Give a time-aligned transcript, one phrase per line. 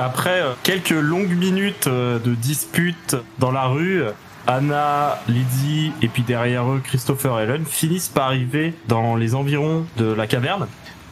[0.00, 4.02] Après euh, quelques longues minutes euh, de disputes dans la rue,
[4.46, 9.84] Anna, Lydie et puis derrière eux Christopher et Ellen finissent par arriver dans les environs
[9.98, 10.66] de la caverne.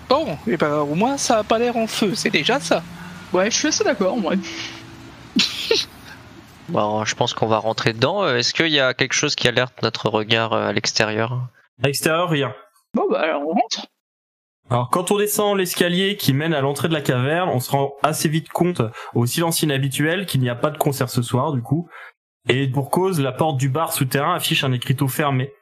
[0.08, 2.82] Bon, et ben au moins ça a pas l'air en feu, c'est déjà ça.
[3.34, 4.32] Ouais, je suis assez d'accord, moi.
[6.70, 8.24] Bon, je pense qu'on va rentrer dedans.
[8.24, 11.32] Euh, Est-ce qu'il y a quelque chose qui alerte notre regard à l'extérieur?
[11.82, 12.54] À l'extérieur, rien.
[12.92, 13.86] Bon, bah alors on rentre.
[14.70, 17.94] Alors quand on descend l'escalier qui mène à l'entrée de la caverne, on se rend
[18.02, 18.82] assez vite compte
[19.14, 21.88] au silence inhabituel qu'il n'y a pas de concert ce soir du coup.
[22.48, 25.52] Et pour cause, la porte du bar souterrain affiche un écriteau fermé.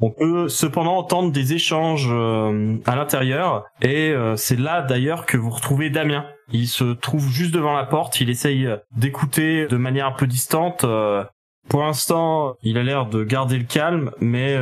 [0.00, 5.36] On peut cependant entendre des échanges euh, à l'intérieur et euh, c'est là d'ailleurs que
[5.36, 6.26] vous retrouvez Damien.
[6.50, 10.82] Il se trouve juste devant la porte, il essaye d'écouter de manière un peu distante.
[10.82, 11.24] euh,
[11.68, 14.54] pour l'instant, il a l'air de garder le calme, mais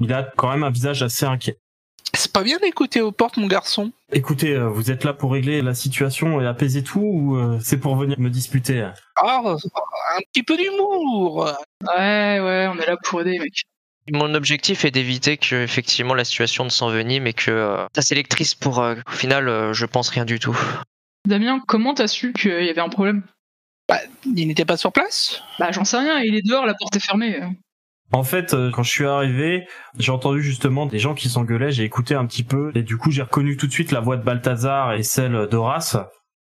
[0.00, 1.59] il a quand même un visage assez inquiet.
[2.20, 3.92] C'est pas bien d'écouter aux portes, mon garçon.
[4.12, 7.78] Écoutez, euh, vous êtes là pour régler la situation et apaiser tout ou euh, c'est
[7.78, 11.50] pour venir me disputer Ah, un petit peu d'humour.
[11.82, 13.64] Ouais, ouais, on est là pour aider, mec.
[14.12, 18.54] Mon objectif est d'éviter que effectivement la situation ne s'envenime et que euh, ta sélectrice
[18.54, 20.58] pour euh, au final euh, je pense rien du tout.
[21.26, 23.22] Damien, comment t'as su qu'il y avait un problème?
[23.88, 24.00] Bah,
[24.36, 25.42] il n'était pas sur place.
[25.58, 27.40] Bah, j'en sais rien, il est dehors, la porte est fermée.
[28.12, 29.66] En fait, euh, quand je suis arrivé,
[29.98, 33.10] j'ai entendu justement des gens qui s'engueulaient, j'ai écouté un petit peu et du coup
[33.10, 35.96] j'ai reconnu tout de suite la voix de Balthazar et celle d'Horace.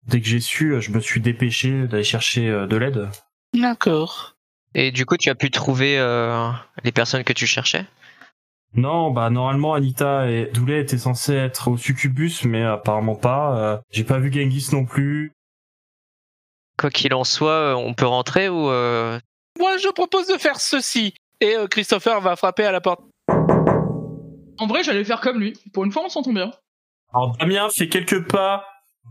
[0.06, 3.09] Dès que j'ai su, je me suis dépêché d'aller chercher euh, de l'aide.
[3.55, 4.34] D'accord.
[4.75, 6.50] Et du coup tu as pu trouver euh,
[6.83, 7.87] les personnes que tu cherchais?
[8.75, 13.56] Non, bah normalement Anita et Doulet étaient censés être au succubus, mais apparemment pas.
[13.59, 15.33] Euh, j'ai pas vu Genghis non plus.
[16.79, 19.21] Quoi qu'il en soit, on peut rentrer ou euh,
[19.59, 21.15] Moi, je propose de faire ceci.
[21.43, 23.01] Et euh, Christopher va frapper à la porte.
[24.59, 25.55] En vrai, j'allais faire comme lui.
[25.73, 26.53] Pour une fois, on s'entend bien.
[27.13, 28.65] Alors Damien fait quelques pas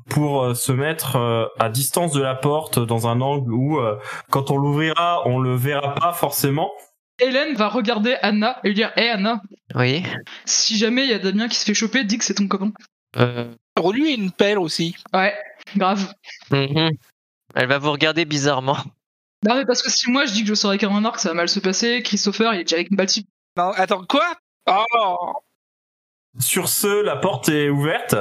[0.09, 3.99] pour euh, se mettre euh, à distance de la porte dans un angle où euh,
[4.31, 6.71] quand on l'ouvrira, on le verra pas forcément.
[7.19, 9.41] Hélène va regarder Anna et lui dire Hé Anna,
[9.75, 10.03] Oui.
[10.45, 12.71] si jamais il y a Damien qui se fait choper, dis que c'est ton copain.
[13.17, 14.95] Euh, Pour lui, une pelle aussi.
[15.13, 15.35] Ouais,
[15.75, 16.13] grave.
[16.49, 16.91] mhm.
[17.53, 18.77] Elle va vous regarder bizarrement.
[19.47, 21.29] Non, mais parce que si moi je dis que je serai qu'un un arc, ça
[21.29, 22.03] va mal se passer.
[22.03, 23.27] Christopher, il est déjà avec type.
[23.57, 24.25] Non, attends, quoi?
[24.67, 25.33] Oh
[26.39, 28.15] Sur ce, la porte est ouverte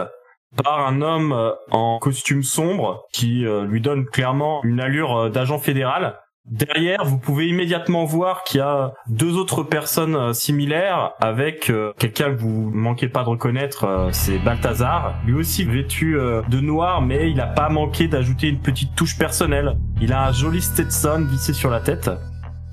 [0.64, 5.30] par un homme euh, en costume sombre qui euh, lui donne clairement une allure euh,
[5.30, 6.19] d'agent fédéral.
[6.46, 11.92] Derrière, vous pouvez immédiatement voir qu'il y a deux autres personnes euh, similaires avec euh,
[11.98, 17.02] quelqu'un que vous manquez pas de reconnaître, euh, c'est Balthazar, lui aussi vêtu de noir,
[17.02, 19.76] mais il a pas manqué d'ajouter une petite touche personnelle.
[20.00, 22.10] Il a un joli Stetson vissé sur la tête.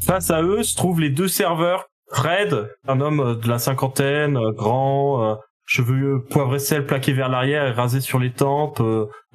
[0.03, 1.85] Face à eux se trouvent les deux serveurs.
[2.11, 7.72] Fred, un homme de la cinquantaine, grand, cheveux poivre et sel plaqués vers l'arrière et
[7.72, 8.81] rasés sur les tempes,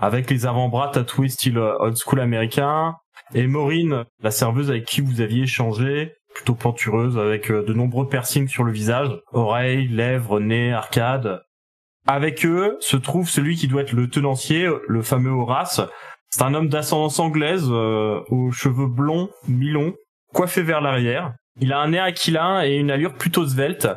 [0.01, 2.97] avec les avant-bras tatoués style old school américain.
[3.35, 8.09] Et Maureen, la serveuse avec qui vous aviez échangé, plutôt plantureuse, avec euh, de nombreux
[8.09, 11.43] piercings sur le visage, oreilles, lèvres, nez, arcades.
[12.07, 15.81] Avec eux se trouve celui qui doit être le tenancier, le fameux Horace.
[16.31, 19.95] C'est un homme d'ascendance anglaise, euh, aux cheveux blonds, mi-longs,
[20.35, 21.35] coiffé vers l'arrière.
[21.61, 23.89] Il a un nez aquilin et une allure plutôt svelte,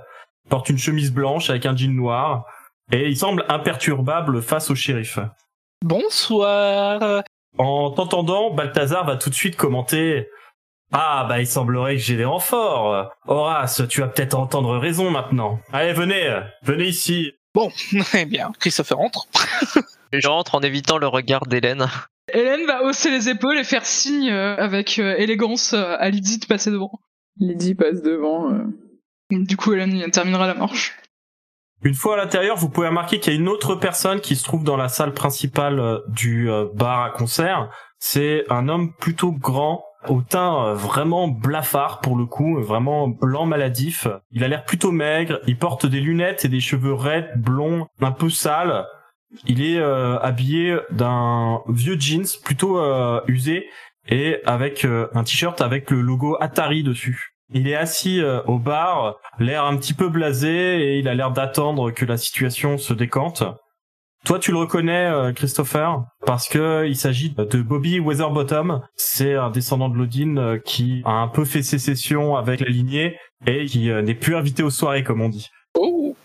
[0.50, 2.46] porte une chemise blanche avec un jean noir,
[2.92, 5.20] et il semble imperturbable face au shérif.
[5.84, 7.24] Bonsoir.
[7.58, 10.28] En t'entendant, Balthazar va tout de suite commenter
[10.92, 13.10] Ah bah il semblerait que j'ai des renforts.
[13.28, 15.60] Horace, tu vas peut-être entendre raison maintenant.
[15.72, 17.32] Allez, venez, venez ici.
[17.54, 17.72] Bon,
[18.14, 19.28] eh bien, Christopher entre.
[20.12, 21.88] Je rentre en évitant le regard d'Hélène.
[22.34, 26.40] Hélène va hausser les épaules et faire signe euh, avec euh, élégance euh, à Lydie
[26.40, 26.92] de passer devant.
[27.40, 28.52] Lydie passe devant.
[28.52, 28.64] euh.
[29.32, 30.96] Du coup, Hélène terminera la marche.
[31.86, 34.44] Une fois à l'intérieur, vous pouvez remarquer qu'il y a une autre personne qui se
[34.44, 37.70] trouve dans la salle principale euh, du euh, bar à concert.
[38.00, 43.46] C'est un homme plutôt grand, au teint euh, vraiment blafard pour le coup, vraiment blanc
[43.46, 44.08] maladif.
[44.32, 48.12] Il a l'air plutôt maigre, il porte des lunettes et des cheveux raides, blonds, un
[48.12, 48.88] peu sales.
[49.46, 52.80] Il est habillé d'un vieux jeans plutôt
[53.28, 53.68] usé
[54.08, 57.35] et avec un t-shirt avec le logo Atari dessus.
[57.54, 61.32] Il est assis euh, au bar, l'air un petit peu blasé et il a l'air
[61.32, 63.44] d'attendre que la situation se décante.
[64.26, 68.82] Toi, tu le reconnais, euh, Christopher, parce que il s'agit de Bobby Weatherbottom.
[68.96, 73.20] C'est un descendant de Lodin euh, qui a un peu fait sécession avec la lignée
[73.46, 75.52] et qui euh, n'est plus invité aux soirées, comme on dit.
[75.78, 76.16] Oh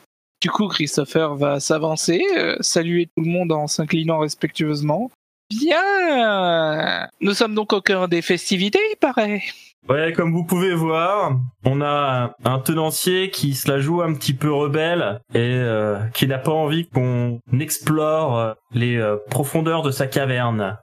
[0.40, 5.10] Du coup, Christopher va s'avancer, euh, saluer tout le monde en s'inclinant respectueusement.
[5.50, 9.42] Bien Nous sommes donc au cœur des festivités, il paraît.
[9.88, 14.34] Ouais, comme vous pouvez voir, on a un tenancier qui se la joue un petit
[14.34, 19.90] peu rebelle et euh, qui n'a pas envie qu'on explore euh, les euh, profondeurs de
[19.90, 20.76] sa caverne.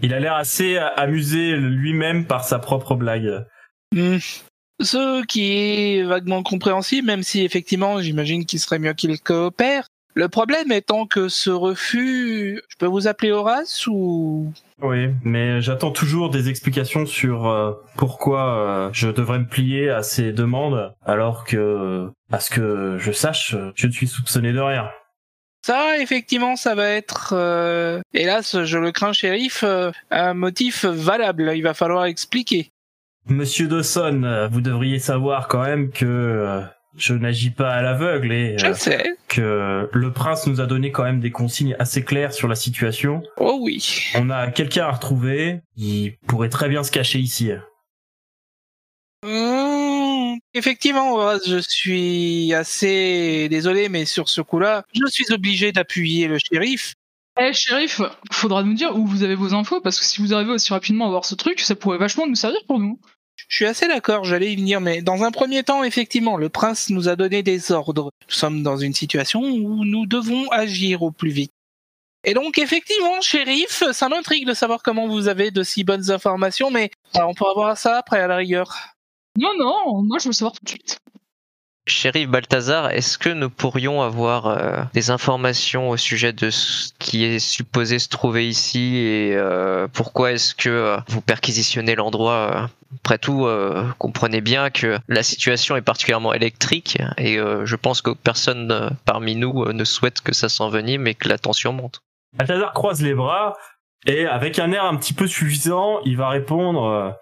[0.00, 3.44] Il a l'air assez amusé lui-même par sa propre blague.
[3.92, 4.18] Hmm.
[4.80, 9.88] Ce qui est vaguement compréhensible, même si effectivement j'imagine qu'il serait mieux qu'il coopère.
[10.18, 14.52] Le problème étant que ce refus, je peux vous appeler Horace ou?
[14.82, 20.02] Oui, mais j'attends toujours des explications sur euh, pourquoi euh, je devrais me plier à
[20.02, 24.58] ces demandes alors que, euh, à ce que je sache, je ne suis soupçonné de
[24.58, 24.90] rien.
[25.64, 29.62] Ça, effectivement, ça va être, euh, hélas, je le crains, shérif,
[30.10, 31.52] un motif valable.
[31.54, 32.72] Il va falloir expliquer.
[33.28, 36.64] Monsieur Dawson, vous devriez savoir quand même que
[36.98, 39.16] je n'agis pas à l'aveugle et Je euh, sais.
[39.28, 43.22] que le prince nous a donné quand même des consignes assez claires sur la situation.
[43.36, 44.10] Oh oui.
[44.14, 47.50] On a quelqu'un à retrouver, il pourrait très bien se cacher ici.
[49.24, 56.38] Hmm, Effectivement, je suis assez désolé, mais sur ce coup-là, je suis obligé d'appuyer le
[56.38, 56.94] shérif.
[57.40, 58.00] Eh, shérif,
[58.32, 61.06] faudra nous dire où vous avez vos infos, parce que si vous arrivez aussi rapidement
[61.06, 62.98] à voir ce truc, ça pourrait vachement nous servir pour nous.
[63.46, 66.90] Je suis assez d'accord, j'allais y venir, mais dans un premier temps, effectivement, le prince
[66.90, 68.10] nous a donné des ordres.
[68.28, 71.52] Nous sommes dans une situation où nous devons agir au plus vite.
[72.24, 76.70] Et donc, effectivement, shérif, ça m'intrigue de savoir comment vous avez de si bonnes informations,
[76.70, 78.74] mais ah, on pourra voir ça après à la rigueur.
[79.38, 80.98] Non, non, moi je veux savoir tout de suite.
[81.88, 87.24] Shérif Balthazar, est-ce que nous pourrions avoir euh, des informations au sujet de ce qui
[87.24, 92.66] est supposé se trouver ici et euh, pourquoi est-ce que euh, vous perquisitionnez l'endroit euh,
[93.00, 98.10] Après tout, euh, comprenez bien que la situation est particulièrement électrique et je pense que
[98.10, 102.02] personne parmi nous ne souhaite que ça s'envenime et que la tension monte.
[102.36, 103.56] Balthazar croise les bras
[104.06, 107.16] et avec un air un petit peu suffisant, il va répondre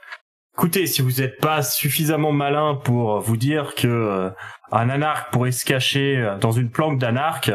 [0.59, 4.33] Écoutez, si vous n'êtes pas suffisamment malin pour vous dire que
[4.73, 7.51] un anarque pourrait se cacher euh, dans une planque d'anarque,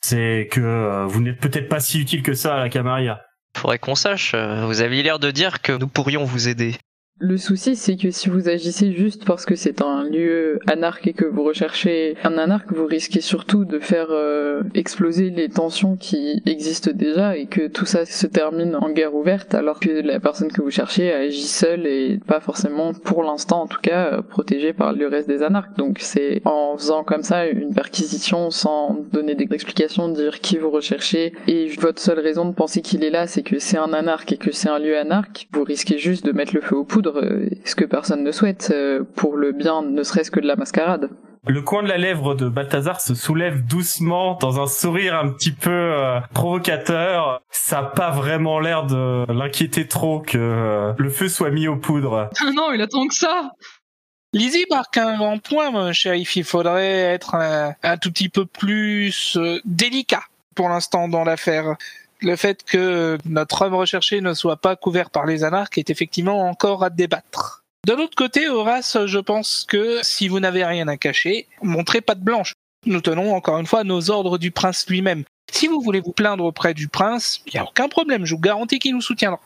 [0.00, 3.22] c'est que euh, vous n'êtes peut-être pas si utile que ça à la Camarilla.
[3.56, 6.76] Faudrait qu'on sache, euh, vous aviez l'air de dire que nous pourrions vous aider.
[7.20, 11.12] Le souci, c'est que si vous agissez juste parce que c'est un lieu anarque et
[11.12, 16.42] que vous recherchez un anarque, vous risquez surtout de faire euh, exploser les tensions qui
[16.44, 20.50] existent déjà et que tout ça se termine en guerre ouverte alors que la personne
[20.50, 24.72] que vous cherchez agit seule et pas forcément, pour l'instant en tout cas, euh, protégée
[24.72, 25.76] par le reste des anarques.
[25.78, 31.32] Donc c'est en faisant comme ça une perquisition sans donner d'explications, dire qui vous recherchez
[31.46, 34.36] et votre seule raison de penser qu'il est là, c'est que c'est un anarque et
[34.36, 37.48] que c'est un lieu anarque, vous risquez juste de mettre le feu aux poudres, euh,
[37.64, 41.10] ce que personne ne souhaite, euh, pour le bien ne serait-ce que de la mascarade?
[41.46, 45.52] Le coin de la lèvre de Balthazar se soulève doucement dans un sourire un petit
[45.52, 47.42] peu euh, provocateur.
[47.50, 51.76] Ça n'a pas vraiment l'air de l'inquiéter trop que euh, le feu soit mis aux
[51.76, 52.30] poudres.
[52.40, 53.52] Ah non, il attend que ça
[54.32, 56.34] Lizzie marque un grand point, mon shérif.
[56.36, 60.24] Il faudrait être un, un tout petit peu plus euh, délicat
[60.54, 61.76] pour l'instant dans l'affaire.
[62.24, 66.48] Le fait que notre homme recherché ne soit pas couvert par les anarques est effectivement
[66.48, 67.64] encore à débattre.
[67.86, 72.14] De l'autre côté, Horace, je pense que si vous n'avez rien à cacher, montrez pas
[72.14, 72.54] de blanche.
[72.86, 75.24] Nous tenons encore une fois nos ordres du prince lui-même.
[75.52, 78.40] Si vous voulez vous plaindre auprès du prince, il n'y a aucun problème, je vous
[78.40, 79.40] garantis qu'il nous soutiendra.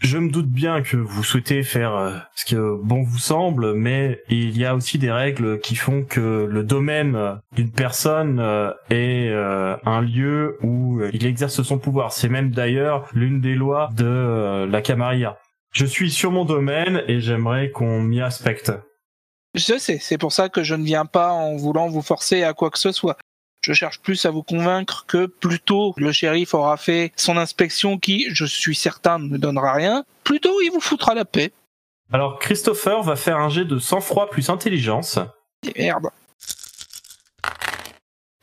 [0.00, 4.22] Je me doute bien que vous souhaitez faire euh, ce que bon vous semble, mais
[4.30, 9.28] il y a aussi des règles qui font que le domaine d'une personne euh, est
[9.28, 12.12] euh, un lieu où il exerce son pouvoir.
[12.12, 15.36] C'est même d'ailleurs l'une des lois de la Camarilla.
[15.72, 18.72] Je suis sur mon domaine et j'aimerais qu'on m'y aspecte.
[19.54, 22.54] Je sais, c'est pour ça que je ne viens pas en voulant vous forcer à
[22.54, 23.18] quoi que ce soit.
[23.60, 27.98] Je cherche plus à vous convaincre que plus tôt le shérif aura fait son inspection
[27.98, 31.52] qui, je suis certain, ne donnera rien, plus tôt il vous foutra la paix.
[32.12, 35.18] Alors Christopher va faire un jet de sang-froid plus intelligence.
[35.62, 36.08] Et merde.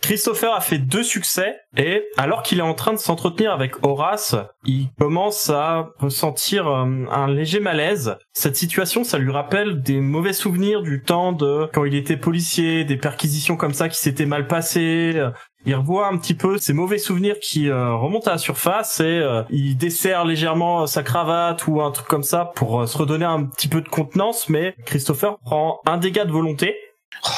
[0.07, 4.37] Christopher a fait deux succès et alors qu'il est en train de s'entretenir avec Horace,
[4.63, 8.15] il commence à ressentir euh, un léger malaise.
[8.31, 12.85] Cette situation, ça lui rappelle des mauvais souvenirs du temps de quand il était policier,
[12.85, 15.21] des perquisitions comme ça qui s'étaient mal passées.
[15.65, 19.03] Il revoit un petit peu ces mauvais souvenirs qui euh, remontent à la surface et
[19.03, 23.43] euh, il dessert légèrement sa cravate ou un truc comme ça pour se redonner un
[23.43, 24.47] petit peu de contenance.
[24.47, 26.77] Mais Christopher prend un dégât de volonté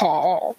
[0.04, 0.56] Oh,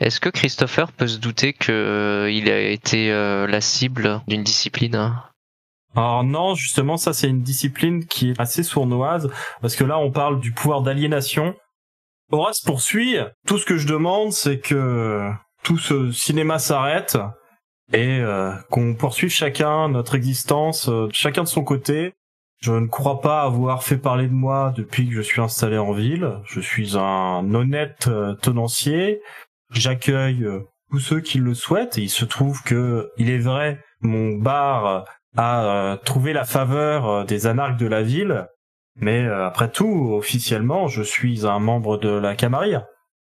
[0.00, 4.96] Est-ce que Christopher peut se douter que euh, a été euh, la cible d'une discipline
[4.96, 5.22] hein?
[5.96, 10.10] Alors non, justement, ça c'est une discipline qui est assez sournoise, parce que là on
[10.10, 11.54] parle du pouvoir d'aliénation.
[12.32, 15.30] Horace poursuit, tout ce que je demande c'est que
[15.62, 17.16] tout ce cinéma s'arrête
[17.92, 22.14] et euh, qu'on poursuive chacun notre existence, chacun de son côté.
[22.60, 25.92] Je ne crois pas avoir fait parler de moi depuis que je suis installé en
[25.92, 26.40] ville.
[26.44, 28.08] Je suis un honnête
[28.40, 29.20] tenancier.
[29.70, 31.98] J'accueille euh, tous ceux qui le souhaitent.
[31.98, 35.04] Et il se trouve que, il est vrai, mon bar
[35.36, 38.46] a euh, trouvé la faveur euh, des anarques de la ville,
[38.96, 42.86] mais après tout, officiellement, je suis un membre de la Camarilla.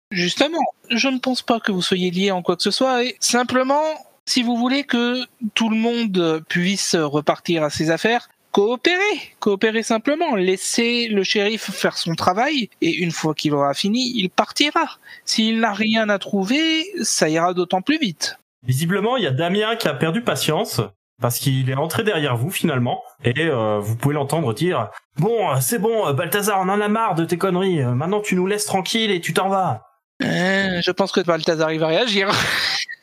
[0.10, 3.16] Justement, je ne pense pas que vous soyez liés en quoi que ce soit, et
[3.20, 3.84] simplement,
[4.26, 5.24] si vous voulez que
[5.54, 11.98] tout le monde puisse repartir à ses affaires, coopérez, coopérez simplement, laissez le shérif faire
[11.98, 14.98] son travail, et une fois qu'il aura fini, il partira.
[15.26, 18.38] S'il n'a rien à trouver, ça ira d'autant plus vite.
[18.64, 20.82] Visiblement, il y a Damien qui a perdu patience
[21.20, 25.58] parce qu'il est entré derrière vous finalement et euh, vous pouvez l'entendre dire "Bon, euh,
[25.62, 27.84] c'est bon, euh, Balthazar, on en a marre de tes conneries.
[27.84, 29.84] Maintenant, tu nous laisses tranquille et tu t'en vas."
[30.24, 32.32] Euh, je pense que Balthazar il va réagir.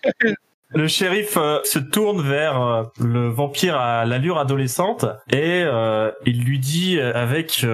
[0.75, 6.45] Le shérif euh, se tourne vers euh, le vampire à l'allure adolescente et euh, il
[6.45, 7.65] lui dit avec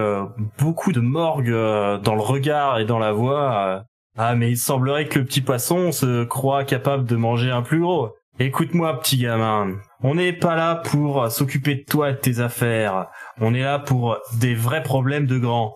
[0.57, 3.83] beaucoup de morgue dans le regard et dans la voix
[4.17, 7.81] Ah mais il semblerait que le petit poisson se croit capable de manger un plus
[7.81, 8.13] gros.
[8.39, 13.07] Écoute-moi petit gamin, on n'est pas là pour s'occuper de toi et de tes affaires,
[13.39, 15.75] on est là pour des vrais problèmes de grands.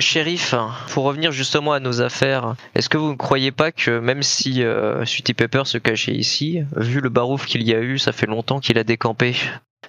[0.00, 0.54] Shérif,
[0.92, 4.62] pour revenir justement à nos affaires, est-ce que vous ne croyez pas que même si
[4.62, 8.26] euh, Sweetie Pepper se cachait ici, vu le barouf qu'il y a eu, ça fait
[8.26, 9.34] longtemps qu'il a décampé?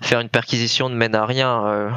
[0.01, 1.65] Faire une perquisition ne mène à rien.
[1.67, 1.89] euh.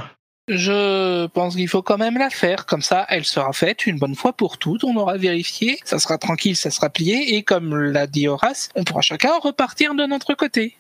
[0.49, 4.16] Je pense qu'il faut quand même la faire, comme ça elle sera faite une bonne
[4.16, 8.07] fois pour toutes, on aura vérifié, ça sera tranquille, ça sera plié, et comme l'a
[8.07, 10.76] dit Horace, on pourra chacun repartir de notre côté.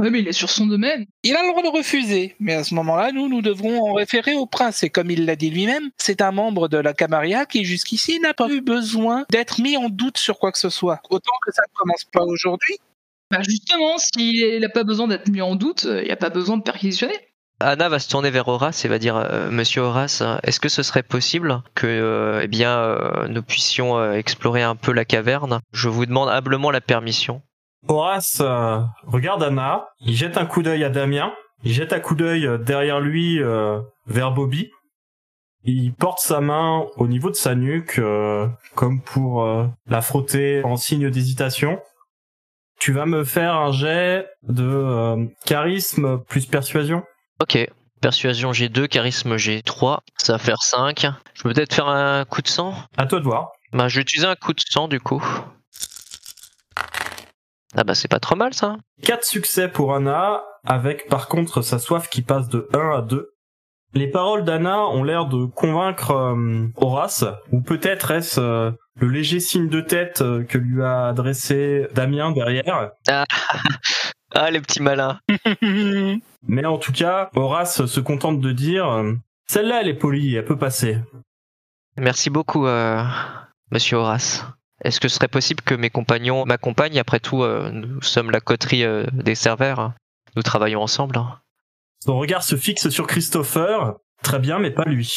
[0.00, 1.06] Ouais, mais il est sur son domaine.
[1.22, 4.34] Il a le droit de refuser, mais à ce moment-là, nous, nous devrons en référer
[4.34, 7.64] au prince, et comme il l'a dit lui-même, c'est un membre de la Camarilla qui
[7.64, 11.00] jusqu'ici n'a pas eu besoin d'être mis en doute sur quoi que ce soit.
[11.10, 12.76] Autant que ça ne commence pas aujourd'hui.
[13.30, 16.56] Bah justement, s'il n'a pas besoin d'être mis en doute, il n'y a pas besoin
[16.56, 17.14] de perquisitionner.
[17.60, 20.82] Anna va se tourner vers Horace et va dire euh, Monsieur Horace, est-ce que ce
[20.82, 25.60] serait possible que euh, eh bien euh, nous puissions euh, explorer un peu la caverne?
[25.72, 27.42] Je vous demande humblement la permission.
[27.88, 31.32] Horace euh, regarde Anna, il jette un coup d'œil à Damien,
[31.64, 34.70] il jette un coup d'œil euh, derrière lui euh, vers Bobby.
[35.66, 40.62] Il porte sa main au niveau de sa nuque, euh, comme pour euh, la frotter
[40.62, 41.80] en signe d'hésitation.
[42.78, 47.02] Tu vas me faire un jet de euh, charisme plus persuasion.
[47.40, 47.66] Ok.
[48.02, 51.06] Persuasion G2, charisme G3, ça va faire 5.
[51.32, 52.74] Je peux peut-être faire un coup de sang?
[52.98, 53.52] À toi de voir.
[53.72, 55.24] Bah je vais utiliser un coup de sang du coup.
[57.76, 58.76] Ah bah c'est pas trop mal ça.
[59.02, 63.30] Quatre succès pour Anna, avec par contre sa soif qui passe de 1 à 2.
[63.94, 69.40] Les paroles d'Anna ont l'air de convaincre euh, Horace, ou peut-être est-ce euh, le léger
[69.40, 72.90] signe de tête euh, que lui a adressé Damien derrière.
[73.08, 73.24] Ah,
[74.34, 75.18] ah les petits malins.
[76.46, 79.14] Mais en tout cas, Horace se contente de dire euh,
[79.46, 80.98] Celle-là, elle est polie, elle peut passer.
[81.96, 83.02] Merci beaucoup, euh,
[83.70, 84.44] Monsieur Horace.
[84.84, 86.98] Est-ce que ce serait possible que mes compagnons m'accompagnent?
[86.98, 89.92] Après tout, euh, nous sommes la coterie euh, des serveurs.
[90.36, 91.16] Nous travaillons ensemble.
[91.18, 91.40] hein.
[92.04, 93.94] Son regard se fixe sur Christopher.
[94.22, 95.10] Très bien, mais pas lui.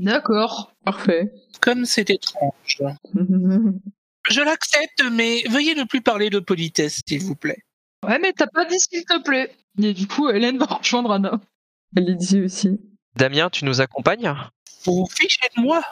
[0.00, 0.72] D'accord.
[0.84, 1.30] Parfait.
[1.60, 2.82] Comme c'est étrange.
[4.30, 7.62] Je l'accepte, mais veuillez ne plus parler de politesse, s'il vous plaît.
[8.06, 9.54] Ouais, mais t'as pas dit s'il te plaît.
[9.82, 11.40] Et du coup, Hélène va rejoindre Anna.
[11.96, 12.78] Elle est dit aussi.
[13.16, 14.32] Damien, tu nous accompagnes?
[14.84, 15.82] Vous vous fichez de moi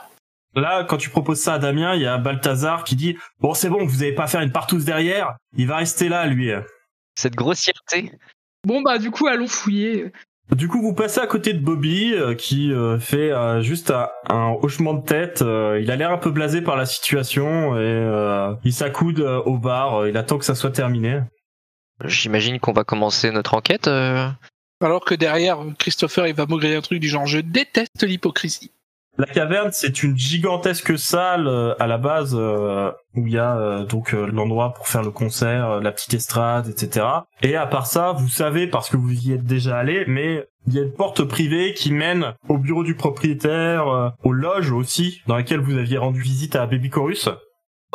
[0.55, 3.69] Là, quand tu proposes ça à Damien, il y a Balthazar qui dit Bon, c'est
[3.69, 6.51] bon, vous avez pas faire une partouze derrière, il va rester là, lui.
[7.17, 8.13] Cette grossièreté
[8.67, 10.13] Bon, bah, du coup, allons fouiller.
[10.57, 14.09] Du coup, vous passez à côté de Bobby, euh, qui euh, fait euh, juste un,
[14.31, 15.43] un hochement de tête.
[15.43, 19.41] euh, il a l'air un peu blasé par la situation et euh, il s'accoude euh,
[19.43, 19.97] au bar.
[20.03, 21.21] euh, il attend que ça soit terminé.
[22.05, 23.89] J'imagine qu'on va commencer notre enquête.
[23.89, 24.29] euh.
[24.81, 28.71] Alors que derrière, Christopher, il va maugréer un truc du genre Je déteste l'hypocrisie.
[29.19, 33.57] La caverne, c'est une gigantesque salle euh, à la base euh, où il y a
[33.57, 37.05] euh, donc l'endroit pour faire le concert, la petite estrade, etc.
[37.43, 40.75] Et à part ça, vous savez parce que vous y êtes déjà allé, mais il
[40.75, 45.35] y a une porte privée qui mène au bureau du propriétaire, aux loges aussi, dans
[45.35, 47.29] laquelle vous aviez rendu visite à Baby Chorus.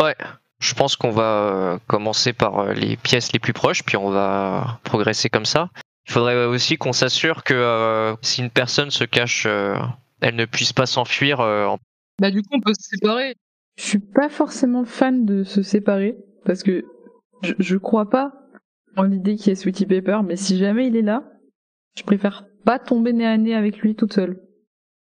[0.01, 0.15] Ouais.
[0.59, 5.29] Je pense qu'on va commencer par les pièces les plus proches, puis on va progresser
[5.29, 5.69] comme ça.
[6.07, 9.47] Il faudrait aussi qu'on s'assure que si une personne se cache,
[10.23, 11.39] elle ne puisse pas s'enfuir.
[11.41, 11.77] euh, en-
[12.19, 13.35] Bah du coup on peut se séparer.
[13.77, 16.15] Je suis pas forcément fan de se séparer
[16.45, 16.83] parce que
[17.43, 18.31] je, je crois pas
[18.95, 21.23] en l'idée qu'il y ait Sweetie Pepper, mais si jamais il est là,
[21.97, 24.39] je préfère pas tomber nez à nez avec lui toute seule.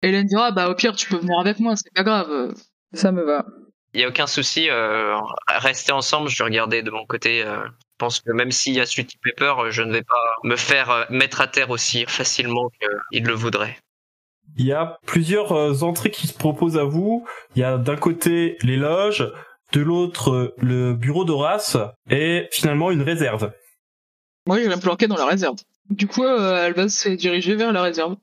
[0.02, 2.54] Hélène dira bah au pire tu peux venir avec moi, c'est pas grave.
[2.94, 3.44] Ça me va.
[3.92, 4.68] Il y a aucun souci.
[4.70, 5.16] Euh,
[5.48, 6.28] rester ensemble.
[6.28, 7.42] Je vais regarder de mon côté.
[7.42, 10.36] euh, je pense que même s'il y a Sweetie Pepper, euh, je ne vais pas
[10.44, 12.70] me faire mettre à terre aussi facilement
[13.12, 13.76] qu'il le voudrait.
[14.56, 17.26] Il y a plusieurs euh, entrées qui se proposent à vous.
[17.56, 19.30] Il y a d'un côté les loges,
[19.72, 21.76] de l'autre euh, le bureau d'Horace
[22.10, 23.52] et finalement une réserve.
[24.46, 25.56] Moi je vais me planquer dans la réserve.
[25.88, 28.16] Du coup euh, elle va se diriger vers la réserve.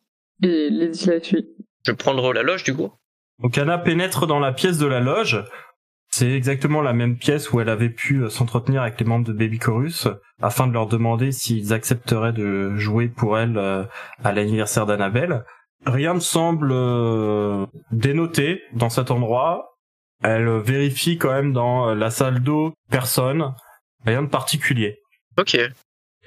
[0.44, 1.48] Et Lady la suit.
[1.86, 2.92] Je prendrai la loge du coup.
[3.42, 5.44] Donc Anna pénètre dans la pièce de la loge.
[6.10, 9.34] C'est exactement la même pièce où elle avait pu euh, s'entretenir avec les membres de
[9.34, 10.08] Baby Chorus
[10.42, 13.84] afin de leur demander s'ils accepteraient de jouer pour elle euh,
[14.24, 15.44] à l'anniversaire d'Annabelle.
[15.86, 19.78] Rien ne semble euh, dénoté dans cet endroit.
[20.24, 23.54] Elle vérifie quand même dans euh, la salle d'eau personne,
[24.06, 25.00] rien de particulier.
[25.38, 25.58] Ok.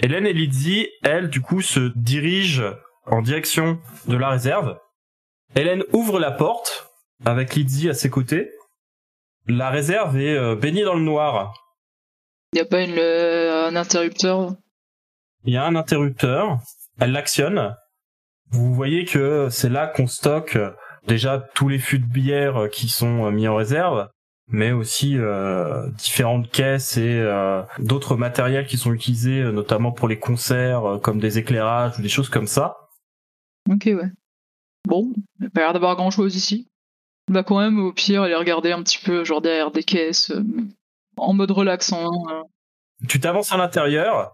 [0.03, 2.75] Hélène et Lizzie, elles, du coup, se dirigent
[3.07, 4.79] en direction de la réserve.
[5.57, 6.89] Hélène ouvre la porte
[7.25, 8.51] avec Lizzie à ses côtés.
[9.47, 11.53] La réserve est euh, baignée dans le noir.
[12.55, 14.55] Y a pas une, euh, un interrupteur?
[15.45, 16.59] Il y a un interrupteur.
[17.01, 17.77] Elle l'actionne.
[18.51, 20.71] Vous voyez que c'est là qu'on stocke euh,
[21.07, 24.09] déjà tous les fûts de bière euh, qui sont euh, mis en réserve,
[24.49, 30.19] mais aussi euh, différentes caisses et euh, d'autres matériels qui sont utilisés notamment pour les
[30.19, 32.89] concerts, comme des éclairages ou des choses comme ça.
[33.71, 34.11] Ok ouais.
[34.89, 36.67] Bon, il a pas l'air d'avoir grand chose ici.
[37.29, 40.33] On va quand même au pire aller regarder un petit peu genre derrière des caisses
[41.17, 42.09] en mode relaxant.
[43.09, 44.33] tu t'avances à l'intérieur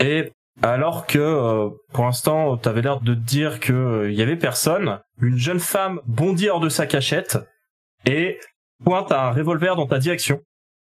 [0.00, 4.36] et alors que euh, pour l'instant t'avais l'air de te dire que euh, y avait
[4.36, 7.38] personne, une jeune femme bondit hors de sa cachette
[8.06, 8.38] et
[8.84, 10.40] pointe un revolver dans ta direction.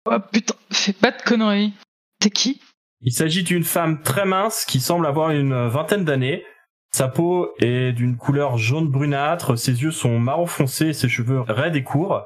[0.05, 1.73] Oh putain, fais pas de conneries.
[2.19, 2.61] T'es qui?
[3.01, 6.43] Il s'agit d'une femme très mince qui semble avoir une vingtaine d'années.
[6.91, 11.41] Sa peau est d'une couleur jaune brunâtre, ses yeux sont marron foncé et ses cheveux
[11.41, 12.23] raides et courts.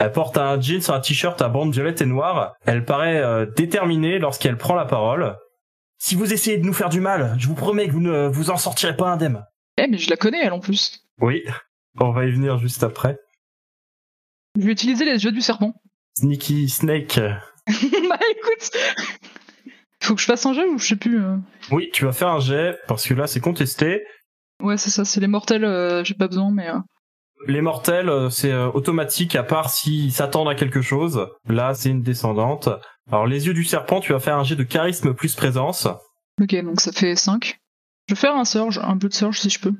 [0.00, 2.54] Elle porte un jeans, un t-shirt à bandes violettes et noires.
[2.64, 5.36] Elle paraît euh, déterminée lorsqu'elle prend la parole.
[6.04, 8.50] Si vous essayez de nous faire du mal, je vous promets que vous ne vous
[8.50, 9.44] en sortirez pas indemne.
[9.76, 10.98] Eh mais je la connais elle en plus.
[11.20, 11.44] Oui,
[12.00, 13.18] on va y venir juste après.
[14.58, 15.74] Je vais utiliser les yeux du serpent.
[16.18, 17.20] Sneaky Snake.
[17.68, 18.70] bah écoute
[20.02, 21.22] Faut que je fasse un jeu ou je sais plus.
[21.22, 21.36] euh.
[21.70, 24.02] Oui, tu vas faire un jet parce que là c'est contesté.
[24.60, 26.68] Ouais c'est ça, c'est les mortels, euh, j'ai pas besoin mais...
[26.68, 26.78] euh,
[27.46, 31.28] Les mortels, c'est automatique à part s'ils s'attendent à quelque chose.
[31.48, 32.68] Là, c'est une descendante.
[33.10, 35.88] Alors les yeux du serpent, tu vas faire un jet de charisme plus présence.
[36.40, 37.58] Ok donc ça fait 5.
[38.08, 39.74] Je vais faire un surge, un bleu de surge si je peux.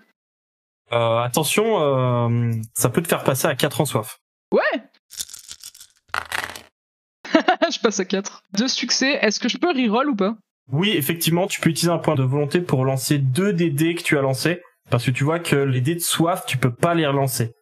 [0.92, 4.18] Euh, attention, euh, ça peut te faire passer à 4 en soif.
[4.52, 4.60] Ouais
[7.72, 8.42] Je passe à 4.
[8.52, 10.36] Deux succès, est-ce que je peux reroll ou pas?
[10.70, 14.02] Oui, effectivement, tu peux utiliser un point de volonté pour lancer deux des dés que
[14.02, 14.62] tu as lancés.
[14.90, 17.54] Parce que tu vois que les dés de soif, tu peux pas les relancer.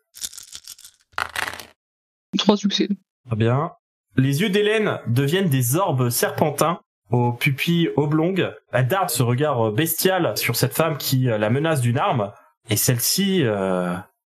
[2.36, 2.88] Trois succès.
[3.26, 3.72] Très bien.
[4.16, 8.52] Les yeux d'Hélène deviennent des orbes serpentins aux pupilles oblongues.
[8.72, 12.32] Elle darde ce regard bestial sur cette femme qui euh, la menace d'une arme.
[12.68, 13.94] Et celle-ci euh,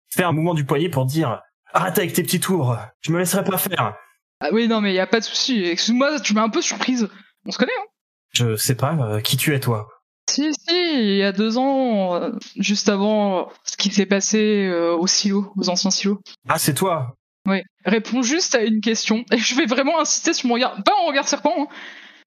[0.10, 1.42] fait un mouvement du poignet pour dire
[1.74, 3.96] «Arrête avec tes petits tours, je me laisserai pas faire.
[4.40, 5.64] Ah oui non mais y a pas de souci.
[5.64, 7.10] Excuse-moi, tu m'as un peu surprise.
[7.46, 7.86] On se connaît hein»
[8.32, 9.88] Je sais pas euh, qui tu es toi?
[10.30, 14.96] Si, si, il y a deux ans, euh, juste avant ce qui s'est passé euh,
[14.96, 16.22] au silo, aux anciens silos.
[16.48, 17.16] Ah, c'est toi
[17.48, 17.62] Oui.
[17.86, 21.08] Réponds juste à une question, et je vais vraiment insister sur mon regard, pas en
[21.08, 21.68] regard serpent, hein,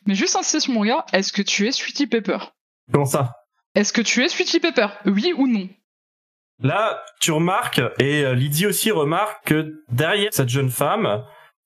[0.07, 2.39] mais juste insister sur mon regard, est-ce que tu es Sweetie Pepper?
[2.93, 3.33] Comment ça?
[3.75, 4.89] Est-ce que tu es Sweetie Pepper?
[5.07, 5.69] Oui ou non?
[6.63, 11.25] Là, tu remarques, et euh, Lydie aussi remarque que derrière cette jeune femme,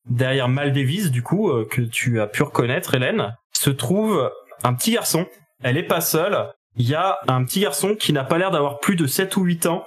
[0.09, 4.31] derrière Mal Davis, du coup, euh, que tu as pu reconnaître, Hélène, se trouve
[4.65, 5.27] un petit garçon.
[5.63, 6.53] Elle est pas seule.
[6.77, 9.43] Il y a un petit garçon qui n'a pas l'air d'avoir plus de 7 ou
[9.43, 9.85] 8 ans.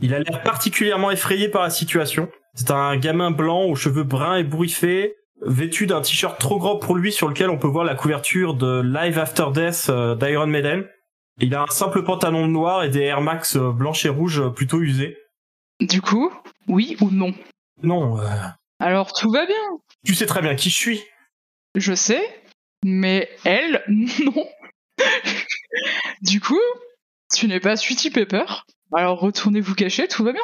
[0.00, 2.28] Il a l'air particulièrement effrayé par la situation.
[2.56, 6.96] C'est un gamin blanc aux cheveux bruns et bourriffés, vêtu d'un t-shirt trop grand pour
[6.96, 10.88] lui sur lequel on peut voir la couverture de Live After Death euh, d'Iron Maiden.
[11.38, 14.48] Il a un simple pantalon noir et des Air Max euh, blanches et rouges euh,
[14.48, 15.18] plutôt usés.
[15.80, 16.32] Du coup,
[16.66, 17.34] Oui ou non?
[17.82, 18.24] Non, euh,
[18.80, 19.54] Alors tout va bien.
[20.06, 21.02] tu sais très bien qui je suis.
[21.74, 22.22] Je sais,
[22.82, 24.46] mais elle, non.
[26.22, 26.58] du coup,
[27.34, 28.44] tu n'es pas Sweetie Pepper.
[28.94, 30.40] Alors retournez vous cacher, tout va bien.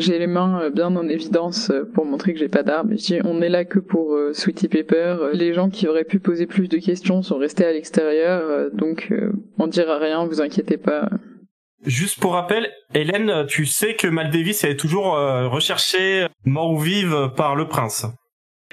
[0.00, 2.92] J'ai les mains euh, bien en évidence euh, pour montrer que j'ai pas d'armes.
[2.92, 5.16] Je dis, on est là que pour euh, Sweetie Pepper.
[5.34, 9.08] Les gens qui auraient pu poser plus de questions sont restés à l'extérieur, euh, donc
[9.10, 11.10] euh, on dira rien, vous inquiétez pas.
[11.84, 16.78] Juste pour rappel, Hélène, tu sais que Mal Davis est toujours euh, recherchée, mort ou
[16.78, 18.06] vive, par le prince.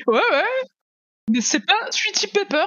[0.08, 0.68] Ouais, ouais.
[1.30, 2.66] Mais c'est pas Sweetie Pepper.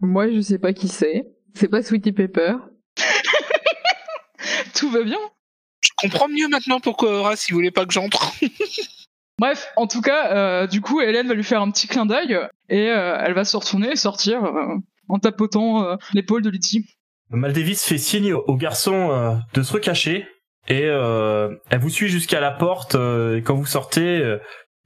[0.00, 1.24] Moi, je sais pas qui c'est.
[1.54, 2.54] C'est pas Sweetie Pepper.
[4.74, 5.18] Tout va bien.
[6.02, 8.32] Je comprends mieux maintenant pourquoi Horace il voulait pas que j'entre.
[9.38, 12.36] Bref, en tout cas, euh, du coup, Hélène va lui faire un petit clin d'œil
[12.68, 14.76] et euh, elle va se retourner et sortir euh,
[15.08, 16.84] en tapotant euh, l'épaule de Lydie.
[17.30, 20.26] Mal Davis fait signe au garçon euh, de se recacher
[20.66, 22.94] et euh, elle vous suit jusqu'à la porte.
[22.96, 24.38] euh, et quand vous sortez, euh,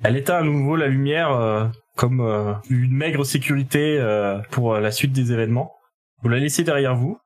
[0.04, 1.64] elle éteint à nouveau la lumière euh,
[1.96, 5.72] comme euh, une maigre sécurité euh, pour la suite des événements.
[6.22, 7.16] Vous la laissez derrière vous.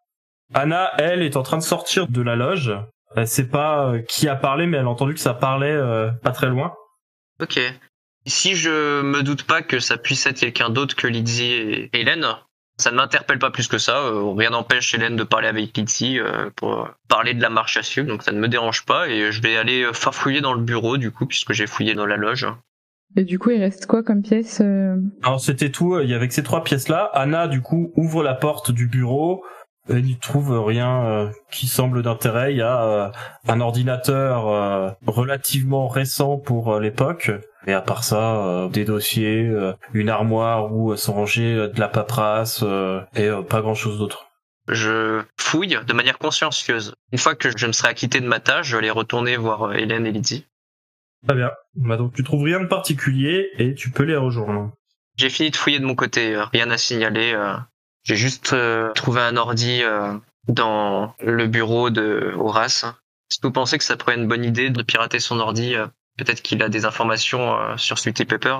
[0.54, 2.72] Anna, elle, est en train de sortir de la loge.
[3.16, 6.10] Elle sait pas euh, qui a parlé, mais elle a entendu que ça parlait euh,
[6.22, 6.74] pas très loin.
[7.40, 7.58] Ok.
[8.26, 12.26] Si je me doute pas que ça puisse être quelqu'un d'autre que Lydie et Hélène,
[12.78, 13.98] ça ne m'interpelle pas plus que ça.
[13.98, 17.82] Euh, rien n'empêche Hélène de parler avec Lydie euh, pour parler de la marche à
[17.82, 19.08] suivre, donc ça ne me dérange pas.
[19.08, 22.06] Et je vais aller euh, farfouiller dans le bureau du coup, puisque j'ai fouillé dans
[22.06, 22.46] la loge.
[23.16, 24.96] Et du coup, il reste quoi comme pièce euh?
[25.22, 27.10] Alors c'était tout, il y avait que ces trois pièces-là.
[27.14, 29.44] Anna, du coup, ouvre la porte du bureau.
[29.88, 32.52] Elle n'y trouve rien euh, qui semble d'intérêt.
[32.52, 33.08] Il y a euh,
[33.46, 37.30] un ordinateur euh, relativement récent pour l'époque.
[37.66, 39.50] Et à part ça, des dossiers,
[39.92, 42.64] une armoire où sont rangés de la paperasse
[43.16, 44.28] et pas grand-chose d'autre.
[44.68, 46.94] Je fouille de manière consciencieuse.
[47.10, 49.74] Une fois que je me serai acquitté de ma tâche, je vais aller retourner voir
[49.74, 50.46] Hélène et Lydie.
[51.26, 51.50] Très bien.
[51.74, 54.70] Bah, donc tu trouves rien de particulier et tu peux les rejoindre.
[55.16, 57.34] J'ai fini de fouiller de mon côté, rien à signaler.
[58.06, 60.14] J'ai juste euh, trouvé un ordi euh,
[60.46, 62.86] dans le bureau de Horace.
[63.28, 65.88] Si vous pensez que ça pourrait être une bonne idée de pirater son ordi, euh,
[66.16, 68.58] peut-être qu'il a des informations euh, sur Sweetie Pepper.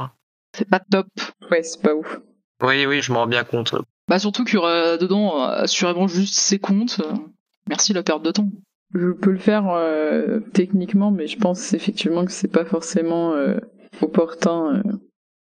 [0.53, 1.07] C'est pas top.
[1.49, 2.19] Ouais, c'est pas ouf.
[2.61, 3.77] Oui, oui, je m'en rends bien compte.
[4.09, 7.01] Bah surtout qu'il y aura dedans euh, assurément juste ses comptes.
[7.69, 8.49] Merci la perte de temps.
[8.95, 13.59] Je peux le faire euh, techniquement, mais je pense effectivement que c'est pas forcément euh,
[14.01, 14.83] opportun.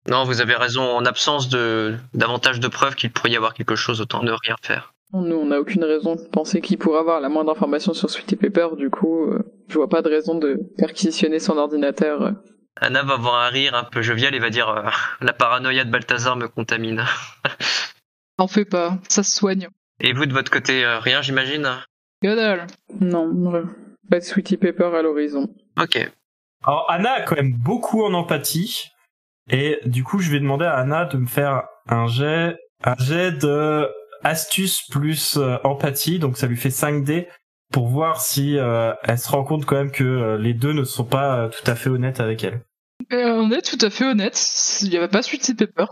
[0.07, 0.83] Non, vous avez raison.
[0.83, 4.55] En absence de davantage de preuves qu'il pourrait y avoir quelque chose, autant ne rien
[4.61, 4.93] faire.
[5.13, 8.35] Nous, on n'a aucune raison de penser qu'il pourrait avoir la moindre information sur Sweetie
[8.35, 9.39] Pepper, du coup, euh,
[9.69, 12.33] je vois pas de raison de perquisitionner son ordinateur.
[12.81, 14.89] Anna va avoir un rire un peu jovial et va dire euh,
[15.21, 17.05] La paranoïa de Balthazar me contamine.
[18.37, 19.69] T'en fais pas, ça se soigne.
[20.01, 21.69] Et vous, de votre côté, euh, rien, j'imagine?
[22.21, 22.67] Dalle.
[22.99, 23.61] Non, ouais.
[24.09, 25.47] pas de Sweetie Pepper à l'horizon.
[25.79, 26.11] Ok.
[26.63, 28.89] Alors Anna a quand même beaucoup en empathie
[29.49, 33.31] et du coup je vais demander à Anna de me faire un jet un jet
[33.31, 33.89] de
[34.23, 37.27] astuce plus euh, empathie donc ça lui fait 5D
[37.71, 40.83] pour voir si euh, elle se rend compte quand même que euh, les deux ne
[40.83, 42.61] sont pas euh, tout à fait honnêtes avec elle.
[43.11, 44.39] Euh, on est tout à fait honnête.
[44.81, 45.85] Il y avait pas Sweetie Pepper.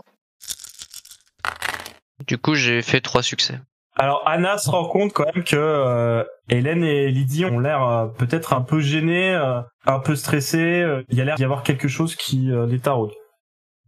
[2.26, 3.60] Du coup, j'ai fait trois succès.
[3.96, 8.06] Alors Anna se rend compte quand même que euh, Hélène et Lydie ont l'air euh,
[8.06, 10.84] peut-être un peu gênées, euh, un peu stressées.
[11.10, 13.12] Il y a l'air d'y avoir quelque chose qui euh, les taraude.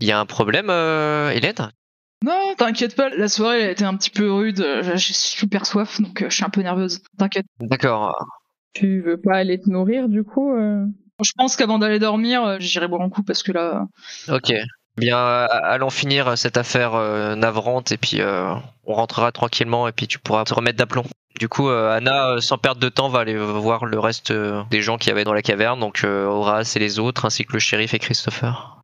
[0.00, 1.70] Il y a un problème, euh, Hélène?
[2.24, 4.60] Non, t'inquiète pas, la soirée elle a été un petit peu rude.
[4.60, 7.00] euh, J'ai super soif donc euh, je suis un peu nerveuse.
[7.18, 7.46] T'inquiète.
[7.60, 8.14] D'accord.
[8.74, 10.84] Tu veux pas aller te nourrir, du coup euh?
[11.22, 13.86] Je pense qu'avant d'aller dormir, j'irai boire un coup parce que là.
[14.28, 14.52] Ok.
[14.98, 16.92] Bien, allons finir cette affaire
[17.36, 18.54] navrante et puis euh,
[18.84, 21.04] on rentrera tranquillement et puis tu pourras te remettre d'aplomb.
[21.38, 24.32] Du coup, Anna, sans perdre de temps, va aller voir le reste
[24.70, 27.52] des gens qui y avait dans la caverne, donc Horace et les autres, ainsi que
[27.52, 28.75] le shérif et Christopher.